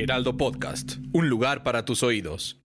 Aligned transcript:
Heraldo 0.00 0.38
Podcast, 0.38 0.92
un 1.12 1.28
lugar 1.28 1.62
para 1.62 1.84
tus 1.84 2.02
oídos. 2.02 2.62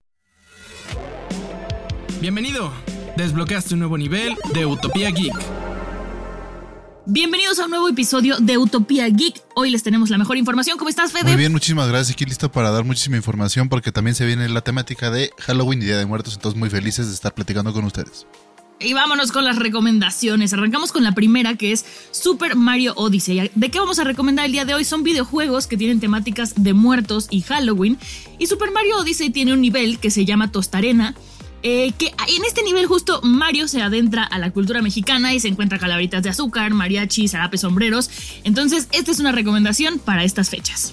Bienvenido. 2.18 2.72
Desbloqueaste 3.18 3.74
un 3.74 3.80
nuevo 3.80 3.98
nivel 3.98 4.34
de 4.54 4.64
Utopía 4.64 5.10
Geek. 5.10 5.34
Bienvenidos 7.04 7.58
a 7.58 7.66
un 7.66 7.72
nuevo 7.72 7.90
episodio 7.90 8.38
de 8.38 8.56
Utopía 8.56 9.06
Geek. 9.10 9.42
Hoy 9.54 9.70
les 9.70 9.82
tenemos 9.82 10.08
la 10.08 10.16
mejor 10.16 10.38
información. 10.38 10.78
¿Cómo 10.78 10.88
estás, 10.88 11.12
Fede? 11.12 11.24
Muy 11.24 11.36
bien, 11.36 11.52
muchísimas 11.52 11.88
gracias. 11.88 12.14
Aquí 12.14 12.24
listo 12.24 12.50
para 12.50 12.70
dar 12.70 12.84
muchísima 12.84 13.16
información 13.16 13.68
porque 13.68 13.92
también 13.92 14.14
se 14.14 14.24
viene 14.24 14.48
la 14.48 14.62
temática 14.62 15.10
de 15.10 15.30
Halloween 15.38 15.82
y 15.82 15.84
Día 15.84 15.98
de 15.98 16.06
Muertos. 16.06 16.36
Entonces, 16.36 16.58
muy 16.58 16.70
felices 16.70 17.08
de 17.08 17.12
estar 17.12 17.34
platicando 17.34 17.74
con 17.74 17.84
ustedes. 17.84 18.26
Y 18.78 18.92
vámonos 18.92 19.32
con 19.32 19.44
las 19.44 19.56
recomendaciones. 19.56 20.52
Arrancamos 20.52 20.92
con 20.92 21.02
la 21.02 21.12
primera 21.12 21.54
que 21.54 21.72
es 21.72 21.86
Super 22.10 22.56
Mario 22.56 22.92
Odyssey. 22.96 23.50
¿De 23.54 23.70
qué 23.70 23.78
vamos 23.78 23.98
a 23.98 24.04
recomendar 24.04 24.44
el 24.44 24.52
día 24.52 24.66
de 24.66 24.74
hoy? 24.74 24.84
Son 24.84 25.02
videojuegos 25.02 25.66
que 25.66 25.78
tienen 25.78 25.98
temáticas 25.98 26.52
de 26.56 26.74
muertos 26.74 27.26
y 27.30 27.40
Halloween. 27.40 27.98
Y 28.38 28.46
Super 28.46 28.72
Mario 28.72 28.98
Odyssey 28.98 29.30
tiene 29.30 29.54
un 29.54 29.62
nivel 29.62 29.98
que 29.98 30.10
se 30.10 30.26
llama 30.26 30.52
Tostarena. 30.52 31.14
Eh, 31.62 31.92
que 31.98 32.08
en 32.08 32.44
este 32.44 32.62
nivel 32.62 32.86
justo 32.86 33.20
Mario 33.22 33.66
se 33.66 33.80
adentra 33.80 34.22
a 34.22 34.38
la 34.38 34.50
cultura 34.50 34.82
mexicana 34.82 35.32
y 35.32 35.40
se 35.40 35.48
encuentra 35.48 35.78
calaveritas 35.78 36.22
de 36.22 36.28
azúcar, 36.28 36.74
mariachis, 36.74 37.32
zarapes, 37.32 37.62
sombreros. 37.62 38.10
Entonces, 38.44 38.88
esta 38.92 39.10
es 39.10 39.20
una 39.20 39.32
recomendación 39.32 39.98
para 39.98 40.22
estas 40.22 40.50
fechas. 40.50 40.92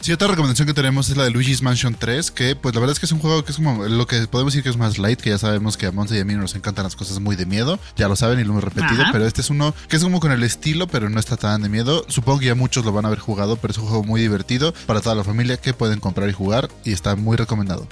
Sí, 0.00 0.12
otra 0.12 0.28
recomendación 0.28 0.66
que 0.66 0.72
tenemos 0.72 1.10
es 1.10 1.16
la 1.18 1.24
de 1.24 1.30
Luigi's 1.30 1.60
Mansion 1.60 1.94
3, 1.94 2.30
que 2.30 2.56
pues 2.56 2.74
la 2.74 2.80
verdad 2.80 2.94
es 2.94 3.00
que 3.00 3.04
es 3.04 3.12
un 3.12 3.18
juego 3.18 3.44
que 3.44 3.52
es 3.52 3.56
como 3.56 3.84
lo 3.86 4.06
que 4.06 4.26
podemos 4.28 4.54
decir 4.54 4.62
que 4.62 4.70
es 4.70 4.78
más 4.78 4.96
light, 4.96 5.20
que 5.20 5.28
ya 5.28 5.36
sabemos 5.36 5.76
que 5.76 5.84
a 5.84 5.92
Monza 5.92 6.16
y 6.16 6.20
a 6.20 6.24
mí 6.24 6.32
nos 6.34 6.54
encantan 6.54 6.84
las 6.84 6.96
cosas 6.96 7.20
muy 7.20 7.36
de 7.36 7.44
miedo, 7.44 7.78
ya 7.96 8.08
lo 8.08 8.16
saben 8.16 8.40
y 8.40 8.44
lo 8.44 8.52
hemos 8.52 8.64
repetido, 8.64 9.04
pero 9.12 9.26
este 9.26 9.42
es 9.42 9.50
uno 9.50 9.74
que 9.88 9.96
es 9.96 10.02
como 10.02 10.18
con 10.18 10.32
el 10.32 10.42
estilo, 10.42 10.86
pero 10.86 11.10
no 11.10 11.20
está 11.20 11.36
tan 11.36 11.60
de 11.60 11.68
miedo. 11.68 12.06
Supongo 12.08 12.38
que 12.38 12.46
ya 12.46 12.54
muchos 12.54 12.82
lo 12.86 12.92
van 12.92 13.04
a 13.04 13.08
haber 13.08 13.18
jugado, 13.18 13.56
pero 13.56 13.72
es 13.72 13.78
un 13.78 13.88
juego 13.88 14.02
muy 14.02 14.22
divertido 14.22 14.72
para 14.86 15.02
toda 15.02 15.14
la 15.14 15.24
familia 15.24 15.58
que 15.58 15.74
pueden 15.74 16.00
comprar 16.00 16.30
y 16.30 16.32
jugar 16.32 16.70
y 16.82 16.92
está 16.92 17.14
muy 17.14 17.36
recomendado. 17.36 17.86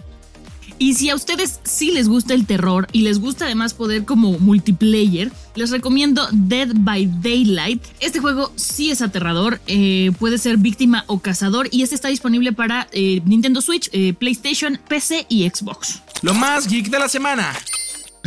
Y 0.79 0.95
si 0.95 1.11
a 1.11 1.17
ustedes 1.17 1.59
sí 1.65 1.91
les 1.91 2.09
gusta 2.09 2.35
el 2.35 2.47
terror 2.47 2.87
y 2.93 3.03
les 3.03 3.19
gusta 3.19 3.47
además 3.47 3.75
poder 3.75 4.05
como 4.05 4.39
multiplayer, 4.39 5.33
les 5.57 5.71
recomiendo 5.71 6.29
Dead 6.33 6.69
by 6.73 7.11
Daylight. 7.21 7.83
Este 7.99 8.21
juego 8.21 8.53
sí 8.55 8.91
es 8.91 9.03
aterrador, 9.03 9.61
eh, 9.67 10.13
puede 10.19 10.39
ser 10.39 10.57
víctima 10.57 11.05
o 11.09 11.19
cazador 11.19 11.69
y 11.73 11.83
este 11.83 11.97
está 11.97 12.09
disponible 12.09 12.53
para 12.53 12.87
eh, 12.93 13.21
Nintendo 13.25 13.61
Switch, 13.61 13.91
eh, 13.93 14.13
PlayStation, 14.13 14.79
PC 14.89 15.27
y 15.29 15.49
Xbox. 15.49 16.01
Lo 16.23 16.33
más 16.35 16.69
geek 16.69 16.91
de 16.91 16.99
la 16.99 17.09
semana. 17.09 17.53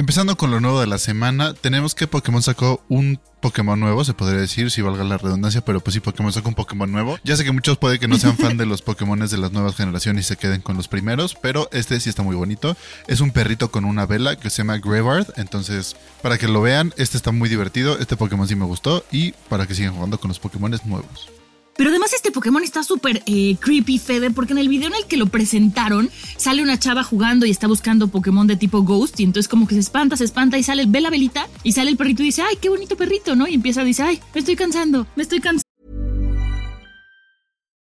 Empezando 0.02 0.36
con 0.36 0.50
lo 0.50 0.60
nuevo 0.60 0.80
de 0.82 0.88
la 0.88 0.98
semana, 0.98 1.54
tenemos 1.54 1.94
que 1.94 2.08
Pokémon 2.08 2.42
sacó 2.42 2.84
un 2.90 3.20
Pokémon 3.40 3.80
nuevo, 3.80 4.04
se 4.04 4.16
podría 4.16 4.42
decir, 4.42 4.72
si 4.72 4.82
valga 4.82 5.04
la 5.04 5.20
redundancia, 5.20 5.62
pero 5.64 5.80
pues 5.80 5.94
sí, 5.94 6.00
Pokémon 6.00 6.34
sacó 6.34 6.50
un 6.50 6.56
Pokémon 6.56 6.92
nuevo. 6.92 7.20
Ya 7.24 7.36
sé 7.36 7.44
que 7.44 7.52
muchos 7.52 7.78
puede 7.78 8.00
que 8.00 8.08
no 8.08 8.18
sean 8.18 8.36
fan 8.36 8.58
de 8.58 8.66
los 8.66 8.82
Pokémon 8.82 9.20
de 9.20 9.38
las 9.38 9.52
nuevas 9.52 9.76
generaciones 9.76 10.26
y 10.26 10.28
se 10.30 10.38
queden 10.38 10.62
con 10.62 10.76
los 10.76 10.88
primeros, 10.88 11.36
pero 11.36 11.70
este 11.72 12.00
sí 12.00 12.10
está 12.10 12.24
muy 12.24 12.36
bonito. 12.36 12.76
Es 13.06 13.22
un 13.22 13.30
perrito 13.30 13.70
con 13.70 13.86
una 13.86 14.08
vela 14.08 14.38
que 14.38 14.50
se 14.50 14.64
llama 14.64 14.80
Grevard, 14.80 15.28
entonces 15.38 15.96
para 16.24 16.40
que 16.40 16.48
lo 16.48 16.64
vean, 16.64 16.96
este 16.98 17.16
está 17.16 17.32
muy 17.32 17.48
divertido, 17.48 18.00
este 18.00 18.18
Pokémon 18.18 18.48
sí 18.48 18.56
me 18.56 18.66
gustó 18.66 19.06
y 19.12 19.34
para 19.50 19.68
que 19.68 19.76
sigan 19.76 19.94
jugando 19.94 20.20
con 20.20 20.30
los 20.30 20.40
Pokémon 20.40 20.76
nuevos. 20.84 21.30
Pero 21.78 21.90
además 21.90 22.14
este 22.14 22.32
Pokémon 22.32 22.64
está 22.64 22.84
súper 22.84 23.24
eh, 23.26 23.56
creepy, 23.60 23.98
Fede, 23.98 24.32
porque 24.32 24.54
en 24.54 24.60
el 24.60 24.70
video 24.70 24.88
en 24.88 24.96
el 24.96 25.06
que 25.06 25.18
lo 25.18 25.28
presentaron 25.28 26.10
sale 26.38 26.62
una 26.62 26.78
chava 26.78 27.04
jugando 27.04 27.46
y 27.46 27.52
está 27.52 27.68
buscando 27.68 28.08
Pokémon 28.08 28.48
de 28.48 28.56
tipo 28.56 28.82
Ghost 28.84 29.20
y 29.20 29.24
entonces 29.24 29.48
como 29.48 29.68
que 29.68 29.76
se 29.76 29.82
espanta, 29.82 30.18
se 30.18 30.26
espanta 30.26 30.58
y 30.58 30.64
sale, 30.64 30.86
ve 30.88 31.02
la 31.02 31.10
velita 31.10 31.48
y 31.64 31.72
sale 31.72 31.92
el 31.92 31.98
perrito 31.98 32.24
y 32.24 32.28
dice, 32.28 32.42
ay, 32.42 32.58
qué 32.62 32.70
bonito 32.70 32.96
perrito, 32.98 33.36
¿no? 33.36 33.48
Y 33.48 33.56
empieza 33.56 33.82
a 33.82 33.86
decir, 33.86 34.06
ay, 34.06 34.20
me 34.34 34.40
estoy 34.40 34.56
cansando, 34.56 35.08
me 35.16 35.24
estoy 35.24 35.40
cansando. 35.40 35.62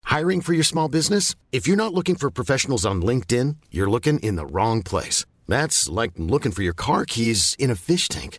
Hiring 0.04 0.42
for 0.42 0.54
your 0.54 0.64
small 0.64 0.88
business? 0.88 1.34
If 1.50 1.66
you're 1.66 1.76
not 1.76 1.92
looking 1.92 2.14
for 2.14 2.30
professionals 2.30 2.86
on 2.86 3.02
LinkedIn, 3.02 3.56
you're 3.70 3.90
looking 3.90 4.20
in 4.20 4.36
the 4.36 4.46
wrong 4.46 4.82
place. 4.82 5.24
That's 5.48 5.88
like 5.88 6.12
looking 6.16 6.52
for 6.52 6.62
your 6.62 6.74
car 6.74 7.04
keys 7.04 7.56
in 7.58 7.70
a 7.70 7.74
fish 7.74 8.08
tank. 8.08 8.38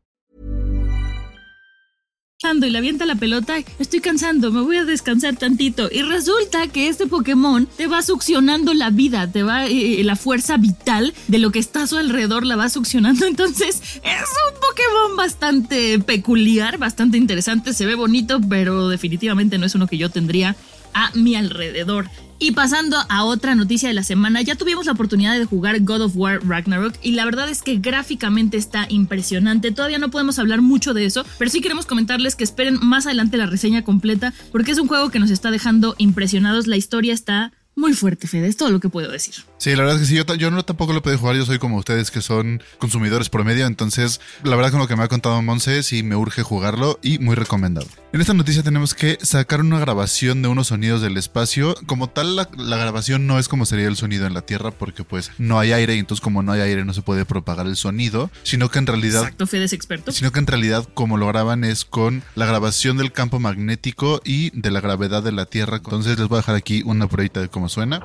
Y 2.51 2.69
le 2.69 2.77
avienta 2.77 3.05
la 3.05 3.15
pelota, 3.15 3.55
estoy 3.79 4.01
cansando, 4.01 4.51
me 4.51 4.61
voy 4.61 4.77
a 4.77 4.85
descansar 4.85 5.37
tantito. 5.37 5.89
Y 5.91 6.01
resulta 6.01 6.67
que 6.67 6.89
este 6.89 7.07
Pokémon 7.07 7.67
te 7.77 7.87
va 7.87 8.01
succionando 8.01 8.73
la 8.73 8.89
vida, 8.89 9.31
te 9.31 9.43
va, 9.43 9.65
eh, 9.67 10.03
la 10.03 10.15
fuerza 10.15 10.57
vital 10.57 11.13
de 11.27 11.39
lo 11.39 11.51
que 11.51 11.59
está 11.59 11.83
a 11.83 11.87
su 11.87 11.97
alrededor 11.97 12.45
la 12.45 12.57
va 12.57 12.69
succionando. 12.69 13.25
Entonces 13.27 13.81
es 13.81 14.03
un 14.03 14.59
Pokémon 14.59 15.15
bastante 15.15 15.99
peculiar, 15.99 16.77
bastante 16.77 17.17
interesante, 17.17 17.73
se 17.73 17.85
ve 17.85 17.95
bonito, 17.95 18.41
pero 18.49 18.89
definitivamente 18.89 19.57
no 19.57 19.65
es 19.65 19.75
uno 19.75 19.87
que 19.87 19.97
yo 19.97 20.09
tendría 20.09 20.55
a 20.93 21.11
mi 21.13 21.35
alrededor. 21.35 22.09
Y 22.43 22.53
pasando 22.53 22.97
a 23.07 23.23
otra 23.23 23.53
noticia 23.53 23.87
de 23.87 23.93
la 23.93 24.01
semana, 24.01 24.41
ya 24.41 24.55
tuvimos 24.55 24.87
la 24.87 24.93
oportunidad 24.93 25.37
de 25.37 25.45
jugar 25.45 25.79
God 25.81 26.01
of 26.01 26.13
War 26.15 26.39
Ragnarok 26.43 26.95
y 27.03 27.11
la 27.11 27.23
verdad 27.23 27.47
es 27.47 27.61
que 27.61 27.75
gráficamente 27.75 28.57
está 28.57 28.87
impresionante. 28.89 29.71
Todavía 29.71 29.99
no 29.99 30.09
podemos 30.09 30.39
hablar 30.39 30.63
mucho 30.63 30.95
de 30.95 31.05
eso, 31.05 31.23
pero 31.37 31.51
sí 31.51 31.61
queremos 31.61 31.85
comentarles 31.85 32.35
que 32.35 32.43
esperen 32.43 32.79
más 32.81 33.05
adelante 33.05 33.37
la 33.37 33.45
reseña 33.45 33.83
completa 33.83 34.33
porque 34.51 34.71
es 34.71 34.79
un 34.79 34.87
juego 34.87 35.11
que 35.11 35.19
nos 35.19 35.29
está 35.29 35.51
dejando 35.51 35.93
impresionados. 35.99 36.65
La 36.65 36.77
historia 36.77 37.13
está 37.13 37.51
muy 37.75 37.93
fuerte, 37.93 38.27
Fede, 38.27 38.47
es 38.47 38.57
todo 38.57 38.71
lo 38.71 38.79
que 38.79 38.89
puedo 38.89 39.11
decir. 39.11 39.35
Sí, 39.61 39.75
la 39.75 39.83
verdad 39.83 39.97
es 39.97 40.01
que 40.01 40.07
sí, 40.07 40.15
yo, 40.15 40.33
yo 40.33 40.49
no 40.49 40.65
tampoco 40.65 40.91
lo 40.91 41.03
puedo 41.03 41.15
jugar, 41.19 41.35
yo 41.35 41.45
soy 41.45 41.59
como 41.59 41.77
ustedes 41.77 42.09
que 42.09 42.23
son 42.23 42.63
consumidores 42.79 43.29
promedio, 43.29 43.67
entonces 43.67 44.19
la 44.41 44.55
verdad 44.55 44.71
con 44.71 44.79
lo 44.79 44.87
que 44.87 44.95
me 44.95 45.03
ha 45.03 45.07
contado 45.07 45.39
Monse 45.43 45.83
sí 45.83 46.01
me 46.01 46.15
urge 46.15 46.41
jugarlo 46.41 46.97
y 47.03 47.19
muy 47.19 47.35
recomendado. 47.35 47.85
En 48.11 48.21
esta 48.21 48.33
noticia 48.33 48.63
tenemos 48.63 48.95
que 48.95 49.19
sacar 49.21 49.61
una 49.61 49.79
grabación 49.79 50.41
de 50.41 50.47
unos 50.47 50.69
sonidos 50.69 51.03
del 51.03 51.15
espacio. 51.15 51.75
Como 51.85 52.09
tal, 52.09 52.35
la, 52.35 52.47
grabación 52.77 53.27
no 53.27 53.37
es 53.37 53.47
como 53.47 53.67
sería 53.67 53.87
el 53.87 53.97
sonido 53.97 54.25
en 54.25 54.33
la 54.33 54.41
Tierra, 54.41 54.71
porque 54.71 55.03
pues 55.03 55.29
no 55.37 55.59
hay 55.59 55.73
aire, 55.73 55.95
y 55.95 55.99
entonces 55.99 56.23
como 56.23 56.41
no 56.41 56.53
hay 56.53 56.61
aire 56.61 56.83
no 56.83 56.95
se 56.95 57.03
puede 57.03 57.25
propagar 57.25 57.67
el 57.67 57.75
sonido, 57.75 58.31
sino 58.41 58.69
que 58.69 58.79
en 58.79 58.87
realidad... 58.87 59.21
Exacto, 59.21 59.45
Fede 59.45 59.65
es 59.65 59.73
experto. 59.73 60.11
Sino 60.11 60.31
que 60.31 60.39
en 60.39 60.47
realidad 60.47 60.89
como 60.95 61.17
lo 61.17 61.27
graban 61.27 61.65
es 61.65 61.85
con 61.85 62.23
la 62.33 62.47
grabación 62.47 62.97
del 62.97 63.11
campo 63.11 63.39
magnético 63.39 64.21
y 64.25 64.49
de 64.59 64.71
la 64.71 64.81
gravedad 64.81 65.21
de 65.21 65.33
la 65.33 65.45
Tierra. 65.45 65.77
Entonces 65.77 66.17
les 66.17 66.27
voy 66.27 66.37
a 66.37 66.41
dejar 66.41 66.55
aquí 66.55 66.81
una 66.83 67.07
pruebita 67.07 67.41
de 67.41 67.49
cómo 67.49 67.69
suena. 67.69 68.01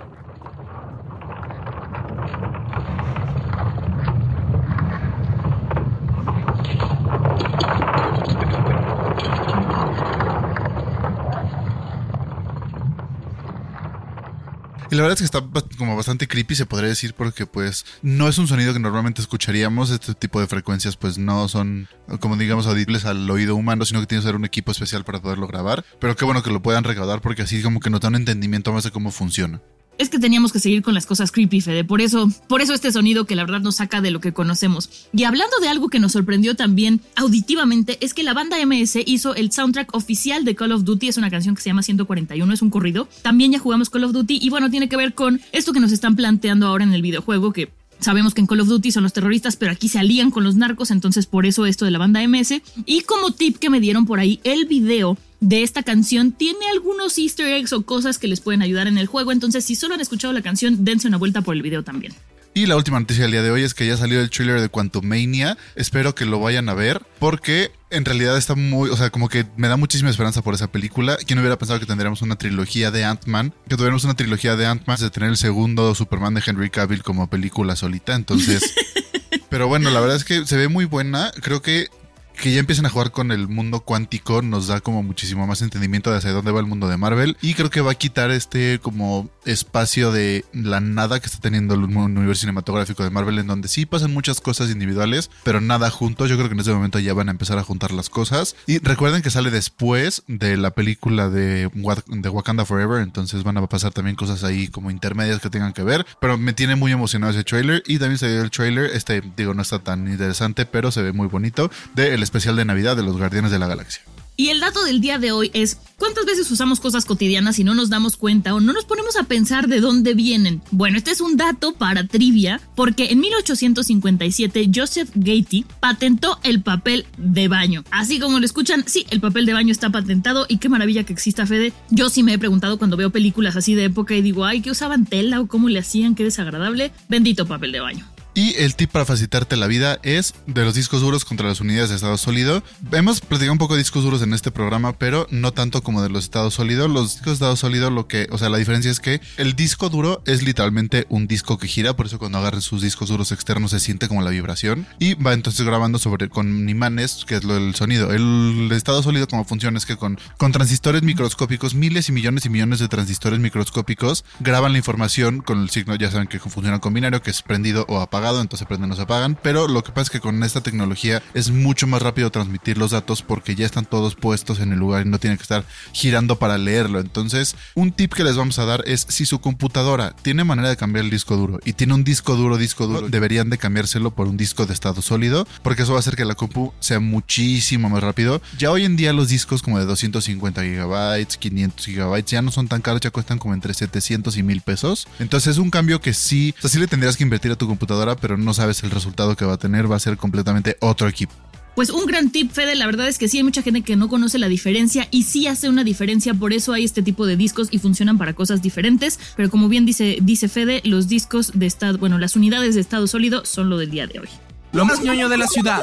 La 14.97 15.03
verdad 15.03 15.21
es 15.21 15.31
que 15.31 15.39
está 15.39 15.43
como 15.79 15.97
bastante 15.97 16.29
creepy, 16.29 16.55
se 16.55 16.67
podría 16.67 16.89
decir, 16.89 17.15
porque 17.15 17.47
pues 17.47 17.84
no 18.03 18.29
es 18.29 18.39
un 18.39 18.49
sonido 18.49 18.73
que 18.73 18.79
normalmente 18.79 19.21
escucharíamos. 19.21 19.91
Este 19.91 20.15
tipo 20.15 20.41
de 20.41 20.47
frecuencias 20.47 20.97
pues 20.97 21.19
no 21.19 21.49
son, 21.49 21.89
como 22.21 22.37
digamos, 22.37 22.67
audibles 22.67 23.05
al 23.05 23.29
oído 23.31 23.56
humano, 23.56 23.85
sino 23.85 24.01
que 24.01 24.06
tiene 24.06 24.23
que 24.23 24.29
ser 24.29 24.37
un 24.37 24.45
equipo 24.45 24.73
especial 24.73 25.05
para 25.05 25.21
poderlo 25.21 25.47
grabar. 25.47 25.85
Pero 26.01 26.17
qué 26.17 26.25
bueno 26.25 26.43
que 26.43 26.51
lo 26.51 26.62
puedan 26.62 26.85
recaudar 26.85 27.21
porque 27.21 27.43
así 27.43 27.62
como 27.62 27.81
que 27.81 27.91
nos 27.91 28.01
da 28.01 28.09
un 28.09 28.17
entendimiento 28.17 28.73
más 28.73 28.85
de 28.85 28.91
cómo 28.91 29.11
funciona 29.11 29.61
es 29.99 30.09
que 30.09 30.19
teníamos 30.19 30.53
que 30.53 30.59
seguir 30.59 30.83
con 30.83 30.95
las 30.95 31.07
cosas 31.07 31.33
creepy, 31.33 31.61
Fede. 31.61 31.84
Por 31.84 32.01
eso, 32.01 32.31
por 32.49 32.61
eso 32.61 32.75
este 32.75 32.93
sonido 32.93 33.25
que 33.25 33.34
la 33.34 33.45
verdad 33.45 33.61
nos 33.61 33.77
saca 33.77 34.01
de 34.01 34.11
lo 34.11 34.21
que 34.21 34.33
conocemos. 34.33 35.09
Y 35.12 35.25
hablando 35.25 35.59
de 35.61 35.69
algo 35.69 35.89
que 35.89 35.99
nos 35.99 36.12
sorprendió 36.12 36.55
también 36.55 37.01
auditivamente, 37.15 37.99
es 38.01 38.15
que 38.15 38.23
la 38.23 38.35
banda 38.35 38.56
MS 38.65 38.99
hizo 39.06 39.35
el 39.35 39.53
soundtrack 39.53 39.94
oficial 39.94 40.44
de 40.44 40.55
Call 40.55 40.73
of 40.73 40.85
Duty. 40.85 41.09
Es 41.09 41.17
una 41.17 41.31
canción 41.31 41.55
que 41.55 41.62
se 41.62 41.70
llama 41.70 41.82
141, 41.82 42.53
es 42.53 42.62
un 42.62 42.70
corrido. 42.70 43.09
También 43.23 43.53
ya 43.53 43.59
jugamos 43.59 43.91
Call 43.91 44.05
of 44.05 44.12
Duty 44.12 44.38
y 44.43 44.50
bueno, 44.50 44.70
tiene 44.70 44.88
que 44.88 44.97
ver 44.97 45.15
con 45.15 45.41
esto 45.53 45.73
que 45.73 45.81
nos 45.81 45.93
están 45.93 46.17
planteando 46.17 46.67
ahora 46.67 46.85
en 46.85 46.93
el 46.93 47.03
videojuego, 47.03 47.53
que 47.53 47.70
Sabemos 47.99 48.35
que 48.35 48.43
en 48.43 48.47
Call 48.47 48.61
of 48.61 48.69
Duty 48.69 48.93
son 48.93 49.05
los 49.05 49.12
terroristas, 49.12 49.56
pero 49.56 49.73
aquí 49.73 49.88
se 49.88 49.99
alían 49.99 50.31
con 50.31 50.44
los 50.44 50.56
narcos, 50.56 50.91
entonces 50.91 51.26
por 51.26 51.47
eso 51.47 51.67
esto 51.67 51.85
de 51.85 51.91
la 51.91 51.99
banda 51.99 52.26
MS. 52.26 52.61
Y 52.85 53.00
como 53.03 53.31
tip 53.32 53.56
que 53.56 53.70
me 53.70 53.81
dieron 53.81 54.06
por 54.06 54.20
ahí, 54.20 54.38
el 54.44 54.67
video 54.67 55.17
de 55.41 55.62
esta 55.62 55.83
canción 55.83 56.33
tiene 56.33 56.67
algunos 56.73 57.19
easter 57.19 57.47
eggs 57.47 57.73
o 57.73 57.83
cosas 57.83 58.19
que 58.19 58.29
les 58.29 58.41
pueden 58.41 58.62
ayudar 58.62 58.87
en 58.87 58.99
el 58.99 59.06
juego, 59.06 59.33
entonces 59.33 59.65
si 59.65 59.75
solo 59.75 59.94
han 59.94 60.00
escuchado 60.00 60.33
la 60.33 60.43
canción, 60.43 60.85
dense 60.85 61.09
una 61.09 61.19
vuelta 61.19 61.43
por 61.43 61.55
el 61.55 61.62
video 61.62 61.83
también. 61.83 62.15
Y 62.56 62.65
la 62.65 62.77
última 62.77 62.99
noticia 62.99 63.25
del 63.25 63.33
día 63.33 63.43
de 63.43 63.50
hoy 63.50 63.65
es 63.65 63.75
que 63.75 63.87
ya 63.87 63.99
salió 63.99 64.19
el 64.19 64.31
trailer 64.31 64.62
de 64.62 64.71
Quantumania. 64.71 65.59
Espero 65.75 66.15
que 66.15 66.25
lo 66.25 66.41
vayan 66.41 66.71
a 66.71 66.75
ver 66.75 67.03
porque 67.19 67.71
en 67.91 68.06
realidad 68.06 68.38
está 68.38 68.55
muy, 68.55 68.88
o 68.88 68.97
sea, 68.97 69.11
como 69.11 69.29
que 69.29 69.44
me 69.59 69.69
da 69.69 69.77
muchísima 69.77 70.09
esperanza 70.09 70.41
por 70.41 70.55
esa 70.55 70.73
película. 70.73 71.19
¿Quién 71.19 71.39
hubiera 71.39 71.59
pensado 71.59 71.79
que 71.81 71.85
tendríamos 71.85 72.23
una 72.23 72.37
trilogía 72.37 72.91
de 72.91 73.05
Ant-Man? 73.05 73.53
Que 73.69 73.77
tuviéramos 73.77 74.05
una 74.05 74.17
trilogía 74.17 74.56
de 74.56 74.65
Ant-Man 74.65 74.97
de 74.99 75.11
tener 75.11 75.29
el 75.29 75.37
segundo 75.37 75.94
Superman 75.94 76.32
de 76.32 76.43
Henry 76.47 76.71
Cavill 76.71 77.03
como 77.03 77.29
película 77.29 77.77
solita. 77.77 78.15
Entonces, 78.15 78.75
pero 79.50 79.69
bueno, 79.69 79.91
la 79.91 80.00
verdad 80.00 80.17
es 80.17 80.25
que 80.25 80.47
se 80.47 80.56
ve 80.56 80.69
muy 80.69 80.87
buena. 80.87 81.32
Creo 81.43 81.61
que 81.61 81.91
que 82.37 82.53
ya 82.53 82.61
empiecen 82.61 82.87
a 82.87 82.91
jugar 82.91 83.11
con 83.11 83.33
el 83.33 83.49
mundo 83.49 83.81
cuántico 83.81 84.43
nos 84.43 84.67
da 84.67 84.81
como 84.81 85.03
muchísimo 85.03 85.47
más 85.47 85.62
entendimiento 85.62 86.11
de 86.11 86.19
hacia 86.19 86.33
dónde 86.33 86.53
va 86.53 86.61
el 86.61 86.67
mundo 86.67 86.88
de 86.88 86.97
Marvel 86.97 87.37
y 87.43 87.55
creo 87.55 87.71
que 87.71 87.81
va 87.81 87.93
a 87.93 87.97
quitar 87.97 88.31
este 88.31 88.79
como 88.81 89.31
espacio 89.44 90.12
de 90.12 90.44
la 90.53 90.81
nada 90.81 91.21
que 91.21 91.27
está 91.27 91.41
teniendo 91.41 91.75
el 91.75 91.85
universo 91.85 92.41
cinematográfico 92.41 93.03
de 93.03 93.11
Marvel 93.11 93.38
en 93.38 93.47
donde 93.47 93.69
sí 93.69 93.87
pasan 93.87 94.12
muchas 94.12 94.41
cosas 94.41 94.71
individuales, 94.71 95.31
pero 95.44 95.61
nada 95.61 95.91
juntos. 95.91 96.29
Yo 96.29 96.37
creo 96.37 96.49
que 96.49 96.55
en 96.55 96.61
este 96.61 96.73
momento 96.73 96.99
ya 96.99 97.15
van 97.15 97.29
a 97.29 97.33
empezar 97.33 97.59
a 97.59 97.62
juntar 97.62 97.93
las 97.93 98.11
cosas. 98.11 98.56
Y 98.67 98.79
recuerden 98.79 99.23
que 99.23 99.31
sale 99.31 99.50
después 99.50 100.23
de 100.27 100.56
la 100.56 100.71
película 100.71 101.29
de, 101.29 101.71
de 102.06 102.29
Wakanda 102.29 102.65
Forever, 102.65 103.03
entonces 103.03 103.43
van 103.43 103.56
a 103.56 103.67
pasar 103.67 103.93
también 103.93 104.17
cosas 104.17 104.44
ahí 104.44 104.69
como 104.69 104.91
intermedias 104.91 105.41
que 105.41 105.50
tengan 105.50 105.73
que 105.73 105.82
ver, 105.82 106.06
pero 106.21 106.39
me 106.39 106.53
tiene 106.53 106.77
muy 106.77 106.93
emocionado 106.93 107.32
ese 107.32 107.44
trailer 107.44 107.82
y 107.87 107.99
también 107.99 108.19
se 108.19 108.31
dio 108.31 108.43
el 108.43 108.50
trailer, 108.50 108.91
este 108.93 109.23
digo 109.37 109.55
no 109.55 109.62
está 109.62 109.79
tan 109.79 110.09
interesante, 110.09 110.67
pero 110.67 110.91
se 110.91 111.03
ve 111.03 111.12
muy 111.12 111.29
bonito, 111.29 111.71
del 111.94 112.23
especial 112.26 112.56
de 112.56 112.64
Navidad 112.64 112.96
de 112.96 113.02
los 113.02 113.17
Guardianes 113.17 113.50
de 113.50 113.58
la 113.58 113.67
Galaxia. 113.67 114.02
Y 114.38 114.50
el 114.50 114.61
dato 114.61 114.84
del 114.84 115.00
día 115.00 115.19
de 115.19 115.32
hoy 115.32 115.50
es 115.55 115.78
¿cuántas 115.96 116.26
veces 116.26 116.50
usamos 116.50 116.78
cosas 116.78 117.06
cotidianas 117.06 117.58
y 117.58 117.64
no 117.64 117.75
nos 117.75 117.88
damos 117.88 118.19
cuenta 118.19 118.55
o 118.55 118.61
no 118.61 118.75
nos 118.75 118.84
ponemos 118.84 119.17
a 119.17 119.23
pensar 119.23 119.67
de 119.67 119.81
dónde 119.81 120.12
vienen? 120.12 120.61
Bueno, 120.70 120.99
este 120.99 121.11
es 121.11 121.23
un 121.23 121.38
dato 121.38 121.73
para 121.73 122.06
trivia 122.06 122.61
porque 122.75 123.12
en 123.12 123.20
1857 123.20 124.70
Joseph 124.75 125.08
Gatey 125.14 125.64
patentó 125.81 126.38
el 126.43 126.61
papel 126.61 127.06
de 127.17 127.49
baño. 127.49 127.82
Así 127.90 128.20
como 128.20 128.38
lo 128.38 128.44
escuchan, 128.44 128.84
sí, 128.87 129.06
el 129.08 129.22
papel 129.22 129.46
de 129.46 129.55
baño 129.55 129.72
está 129.72 129.88
patentado 129.88 130.44
y 130.50 130.58
qué 130.58 130.69
maravilla 130.69 131.05
que 131.05 131.14
exista 131.14 131.46
Fede. 131.46 131.72
Yo 131.88 132.11
sí 132.11 132.22
me 132.22 132.34
he 132.34 132.38
preguntado 132.38 132.76
cuando 132.76 132.99
veo 132.99 133.08
películas 133.08 133.56
así 133.56 133.75
de 133.75 133.84
época 133.84 134.14
y 134.14 134.20
digo, 134.20 134.44
ay, 134.44 134.61
¿qué 134.61 134.70
usaban 134.70 135.06
tela 135.06 135.40
o 135.40 135.46
cómo 135.46 135.70
le 135.70 135.79
hacían? 135.79 136.14
Qué 136.14 136.25
desagradable. 136.25 136.93
Bendito 137.08 137.46
papel 137.46 137.72
de 137.72 137.81
baño. 137.81 138.16
Y 138.37 138.55
el 138.59 138.77
tip 138.77 138.91
para 138.91 139.06
facilitarte 139.06 139.56
la 139.56 139.67
vida 139.67 139.99
es 140.03 140.35
de 140.47 140.62
los 140.62 140.75
discos 140.75 141.00
duros 141.00 141.25
contra 141.25 141.49
las 141.49 141.62
unidades 141.62 141.88
de 141.88 141.94
estado 141.94 142.19
sólido. 142.19 142.62
Hemos 142.93 143.23
platicado 143.23 143.53
un 143.53 143.59
poco 143.59 143.73
de 143.73 143.79
discos 143.79 144.05
duros 144.05 144.21
en 144.21 144.35
este 144.35 144.50
programa, 144.50 144.93
pero 144.93 145.27
no 145.31 145.55
tanto 145.55 145.83
como 145.83 146.03
de 146.03 146.11
los 146.11 146.25
estados 146.25 146.53
sólidos. 146.53 146.91
Los 146.91 147.15
discos 147.15 147.27
de 147.27 147.33
estado 147.33 147.56
sólido, 147.56 147.88
lo 147.88 148.09
que, 148.09 148.29
o 148.31 148.37
sea, 148.37 148.50
la 148.50 148.59
diferencia 148.59 148.91
es 148.91 149.00
que 149.00 149.23
el 149.38 149.56
disco 149.56 149.88
duro 149.88 150.23
es 150.27 150.43
literalmente 150.43 151.06
un 151.09 151.27
disco 151.27 151.56
que 151.56 151.67
gira, 151.67 151.97
por 151.97 152.05
eso 152.05 152.19
cuando 152.19 152.37
agarres 152.37 152.65
sus 152.65 152.83
discos 152.83 153.09
duros 153.09 153.33
externos 153.33 153.71
se 153.71 153.81
siente 153.81 154.06
como 154.06 154.21
la 154.21 154.29
vibración 154.29 154.87
y 154.99 155.15
va 155.15 155.32
entonces 155.32 155.65
grabando 155.65 155.99
sobre 155.99 156.29
con 156.29 156.69
imanes, 156.69 157.25
que 157.27 157.37
es 157.37 157.44
lo 157.44 157.55
del 157.55 157.75
sonido. 157.75 158.12
El 158.12 158.69
estado 158.71 159.03
sólido 159.03 159.29
como 159.29 159.47
funciona 159.47 159.79
es 159.79 159.87
que 159.87 159.97
con, 159.97 160.19
con 160.37 160.53
transistores 160.53 161.03
microscópicos, 161.03 161.75
miles 161.75 162.11
y 162.11 162.12
millones 162.12 162.44
y 162.44 162.50
millones 162.50 162.81
de 162.81 162.89
transistores 162.89 163.41
microscópicos 163.41 164.27
graban 164.41 164.73
la 164.73 164.79
información 164.79 165.41
con 165.41 165.62
el 165.62 165.71
signo, 165.71 165.94
ya 165.94 166.11
saben 166.11 166.29
que 166.29 166.39
funciona 166.39 166.81
con 166.81 166.93
binario, 166.93 167.23
que 167.23 167.31
es 167.31 167.41
prendido 167.41 167.87
o 167.89 167.99
apagado 168.00 168.25
entonces 168.34 168.67
prenden 168.67 168.90
o 168.93 168.96
se 168.96 169.02
apagan. 169.02 169.38
Pero 169.43 169.69
lo 169.69 169.82
que 169.82 169.93
pasa 169.93 170.02
es 170.02 170.11
que 170.11 170.20
con 170.20 170.43
esta 170.43 170.61
tecnología 170.61 171.23
es 171.34 171.50
mucho 171.50 171.87
más 171.87 172.02
rápido 172.02 172.31
transmitir 172.31 172.78
los 172.78 172.90
datos 172.90 173.23
porque 173.23 173.55
ya 173.55 173.67
están 173.67 173.84
todos 173.84 174.14
puestos 174.14 174.61
en 174.61 174.73
el 174.73 174.78
lugar 174.78 175.06
y 175.06 175.08
no 175.08 175.19
tienen 175.19 175.38
que 175.38 175.43
estar 175.43 175.64
girando 175.93 176.38
para 176.38 176.58
leerlo. 176.58 177.00
Entonces, 177.00 177.56
un 177.75 177.93
tip 177.93 178.12
que 178.12 178.25
les 178.25 178.37
vamos 178.37 178.58
a 178.58 178.64
dar 178.64 178.82
es 178.87 179.06
si 179.08 179.26
su 179.26 179.40
computadora 179.40 180.14
tiene 180.23 180.44
manera 180.44 180.69
de 180.69 180.76
cambiar 180.76 181.05
el 181.05 181.11
disco 181.11 181.37
duro 181.37 181.58
y 181.64 181.75
tiene 181.75 181.94
un 181.94 182.05
disco 182.05 182.37
duro, 182.37 182.58
disco 182.58 182.87
duro, 182.87 183.08
deberían 183.08 183.50
de 183.50 183.58
cambiárselo 183.58 184.11
por 184.11 184.29
un 184.29 184.37
disco 184.37 184.67
de 184.67 184.75
estado 184.75 185.02
sólido 185.02 185.46
porque 185.62 185.82
eso 185.82 185.93
va 185.93 185.99
a 185.99 186.00
hacer 186.00 186.17
que 186.17 186.25
la 186.25 186.34
compu 186.34 186.72
sea 186.81 187.00
muchísimo 187.00 187.88
más 187.88 188.02
rápido. 188.02 188.40
Ya 188.58 188.70
hoy 188.70 188.84
en 188.84 188.96
día 188.96 189.12
los 189.12 189.29
discos 189.29 189.62
como 189.62 189.79
de 189.79 189.84
250 189.84 190.62
gigabytes, 190.62 191.37
500 191.37 191.87
gigabytes 191.87 192.31
ya 192.31 192.43
no 192.43 192.50
son 192.50 192.69
tan 192.69 192.82
caros, 192.82 193.00
ya 193.00 193.11
cuestan 193.11 193.38
como 193.38 193.55
entre 193.55 193.75
700 193.75 194.37
y 194.37 194.43
1000 194.43 194.61
pesos. 194.62 195.08
Entonces 195.19 195.52
es 195.52 195.58
un 195.58 195.70
cambio 195.70 196.00
que 196.00 196.14
sí, 196.14 196.55
o 196.58 196.61
sea, 196.62 196.70
sí 196.70 196.79
le 196.79 196.87
tendrías 196.87 197.17
que 197.17 197.25
invertir 197.25 197.52
a 197.52 197.56
tu 197.56 197.67
computadora, 197.67 198.16
pero 198.17 198.37
no 198.37 198.55
sabes 198.55 198.83
el 198.83 198.91
resultado 198.91 199.37
que 199.37 199.45
va 199.45 199.55
a 199.55 199.59
tener, 199.59 199.91
va 199.91 199.97
a 199.97 200.01
ser 200.01 200.17
completamente 200.17 200.77
otro 200.81 201.09
equipo. 201.09 201.35
Pues 201.77 201.91
un 201.91 202.07
gran 202.07 202.31
tip, 202.31 202.53
Fede, 202.53 202.75
la 202.75 202.87
verdad 202.87 203.07
es 203.07 203.19
que 203.19 203.29
sí 203.29 203.37
hay 203.37 203.43
mucha 203.43 203.61
gente 203.61 203.83
que 203.83 203.97
no 203.97 204.09
conoce 204.09 204.39
la 204.39 204.49
diferencia 204.49 205.09
y 205.11 205.25
sí 205.25 205.47
hace 205.47 205.69
una 205.69 205.85
diferencia, 205.85 206.33
por 206.33 206.55
eso 206.55 206.73
hay 206.73 206.85
este 206.85 207.03
tipo 207.03 207.27
de 207.27 207.37
discos 207.37 207.69
y 207.71 207.79
funcionan 207.79 208.17
para 208.17 208.33
cosas 208.33 208.63
diferentes, 208.63 209.21
pero 209.37 209.51
como 209.51 209.69
bien 209.69 209.85
dice, 209.85 210.17
dice 210.23 210.49
Fede, 210.49 210.81
los 210.85 211.07
discos 211.07 211.53
de 211.53 211.67
estado, 211.67 211.99
bueno, 211.99 212.17
las 212.17 212.35
unidades 212.35 212.77
de 212.77 212.81
estado 212.81 213.07
sólido 213.07 213.45
son 213.45 213.69
lo 213.69 213.77
del 213.77 213.91
día 213.91 214.07
de 214.07 214.21
hoy. 214.21 214.29
Lo 214.73 214.87
más 214.87 215.03
ñoño 215.03 215.29
de 215.29 215.37
la 215.37 215.47
ciudad. 215.47 215.83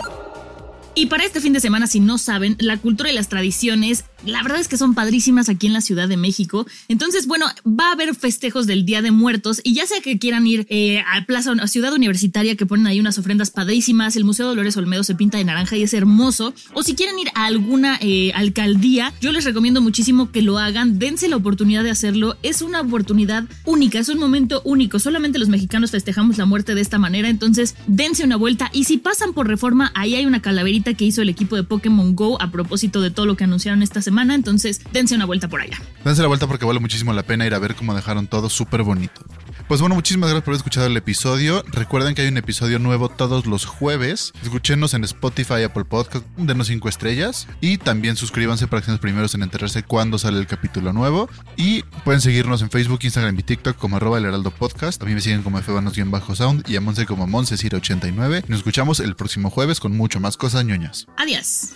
Y 0.96 1.08
para 1.08 1.26
este 1.26 1.42
fin 1.42 1.54
de 1.54 1.60
semana, 1.60 1.88
si 1.88 2.00
no 2.00 2.18
saben, 2.18 2.56
la 2.60 2.78
cultura 2.78 3.12
y 3.12 3.16
las 3.16 3.28
tradiciones 3.28 4.06
la 4.26 4.42
verdad 4.42 4.60
es 4.60 4.68
que 4.68 4.78
son 4.78 4.94
padrísimas 4.94 5.50
aquí 5.50 5.68
en 5.68 5.74
la 5.74 5.82
Ciudad 5.82 6.08
de 6.08 6.18
México. 6.18 6.66
Entonces, 6.88 7.28
bueno, 7.28 7.46
va 7.68 7.90
a 7.90 7.92
haber 7.94 8.16
festejos 8.16 8.68
del 8.68 8.86
Día 8.86 9.02
de 9.02 9.12
Muertos 9.12 9.60
y 9.64 9.74
ya 9.74 9.86
sea 9.86 10.02
que 10.02 10.18
quieran 10.18 10.48
ir 10.48 10.66
eh, 10.70 11.02
a 11.02 11.26
Plaza 11.26 11.54
a 11.60 11.68
Ciudad 11.68 11.94
Universitaria 11.94 12.56
que 12.56 12.66
ponen 12.66 12.88
ahí 12.88 13.00
unas 13.00 13.18
ofrendas 13.18 13.52
padrísimas, 13.52 14.16
el 14.16 14.24
Museo 14.24 14.48
Dolores 14.48 14.78
Olmedo 14.78 15.04
se 15.04 15.16
pinta 15.16 15.38
de 15.38 15.44
naranja 15.44 15.76
y 15.76 15.84
es 15.84 15.94
hermoso, 15.94 16.54
o 16.74 16.84
si 16.84 16.96
quieren 16.96 17.20
ir 17.20 17.28
a 17.36 17.46
alguna 17.46 17.98
eh, 18.02 18.32
alcaldía, 18.34 19.14
yo 19.22 19.32
les 19.32 19.44
recomiendo 19.44 19.82
muchísimo 19.82 20.32
que 20.32 20.42
lo 20.42 20.58
hagan, 20.58 21.00
dense 21.00 21.28
la 21.28 21.36
oportunidad 21.36 21.84
de 21.84 21.92
hacerlo, 21.92 22.38
es 22.44 22.62
una 22.62 22.82
oportunidad 22.82 23.44
única, 23.66 24.00
es 24.00 24.10
un 24.10 24.20
momento 24.20 24.62
único, 24.64 25.00
solamente 25.00 25.40
los 25.40 25.50
mexicanos 25.50 25.92
festejamos 25.92 26.38
la 26.38 26.46
muerte 26.46 26.76
de 26.76 26.82
esta 26.82 26.98
manera, 26.98 27.30
entonces 27.30 27.76
dense 27.88 28.24
una 28.24 28.38
vuelta 28.38 28.70
y 28.74 28.86
si 28.86 28.98
pasan 28.98 29.34
por 29.34 29.48
reforma, 29.48 29.92
ahí 29.96 30.16
hay 30.16 30.26
una 30.26 30.42
calaverita 30.42 30.83
que 30.94 31.06
hizo 31.06 31.22
el 31.22 31.30
equipo 31.30 31.56
de 31.56 31.64
Pokémon 31.64 32.16
Go 32.16 32.42
a 32.42 32.52
propósito 32.52 33.00
de 33.00 33.12
todo 33.12 33.26
lo 33.26 33.38
que 33.38 33.46
anunciaron 33.46 33.82
esta 33.82 34.02
semana 34.02 34.36
entonces 34.36 34.82
dense 34.92 35.16
una 35.16 35.26
vuelta 35.26 35.48
por 35.48 35.62
allá. 35.62 35.82
Dense 36.04 36.22
la 36.22 36.28
vuelta 36.28 36.48
porque 36.48 36.66
vale 36.66 36.82
muchísimo 36.82 37.14
la 37.14 37.24
pena 37.24 37.46
ir 37.46 37.54
a 37.54 37.60
ver 37.60 37.76
cómo 37.76 37.96
dejaron 37.96 38.28
todo 38.28 38.50
súper 38.50 38.84
bonito. 38.84 39.22
Pues 39.68 39.80
bueno, 39.80 39.96
muchísimas 39.96 40.30
gracias 40.30 40.44
por 40.44 40.52
haber 40.52 40.58
escuchado 40.58 40.88
el 40.88 40.98
episodio. 40.98 41.64
Recuerden 41.68 42.14
que 42.14 42.22
hay 42.22 42.28
un 42.28 42.38
episodio 42.38 42.80
nuevo 42.80 43.10
todos 43.10 43.46
los 43.46 43.66
jueves. 43.66 44.34
Escúchenos 44.44 44.94
en 44.94 45.04
Spotify, 45.06 45.64
Apple 45.64 45.86
Podcast, 45.86 46.26
denos 46.38 46.68
5 46.68 46.90
estrellas. 46.90 47.48
Y 47.62 47.78
también 47.78 48.16
suscríbanse 48.16 48.68
para 48.68 48.82
que 48.82 48.86
sean 48.86 48.96
los 48.96 49.02
primeros 49.02 49.34
en 49.36 49.42
enterarse 49.42 49.82
cuando 49.82 50.20
sale 50.20 50.40
el 50.40 50.48
capítulo 50.48 50.92
nuevo. 50.94 51.30
Y 51.56 51.84
pueden 52.04 52.22
seguirnos 52.22 52.62
en 52.62 52.70
Facebook, 52.70 53.00
Instagram 53.04 53.40
y 53.40 53.44
TikTok 53.44 53.78
como 53.78 53.96
arroba 53.96 54.18
el 54.18 54.26
heraldo 54.26 54.52
podcast. 54.52 55.02
A 55.02 55.06
mí 55.06 55.14
me 55.14 55.22
siguen 55.22 55.44
como 55.44 55.60
fbanos-sound 55.60 56.70
y 56.70 56.76
a 56.76 56.82
Monse 56.82 57.06
como 57.06 57.26
Monse89. 57.26 58.44
Nos 58.48 58.60
escuchamos 58.60 59.00
el 59.00 59.16
próximo 59.16 59.50
jueves 59.50 59.80
con 59.80 59.96
mucho 59.96 60.20
más 60.20 60.36
cosas 60.38 60.66
ñoñas. 60.66 61.08
Adiós. 61.18 61.70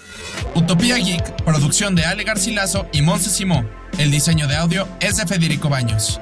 Utopía 0.56 0.98
Geek, 0.98 1.44
producción 1.46 1.96
de 1.96 2.06
Ale 2.06 2.26
Garcilaso 2.26 2.86
y 2.92 3.02
Monse 3.02 3.30
Simón. 3.30 3.68
El 3.98 4.12
diseño 4.12 4.48
de 4.48 4.56
audio 4.56 4.88
es 5.00 5.18
de 5.18 5.26
Federico 5.26 5.70
Baños. 5.70 6.22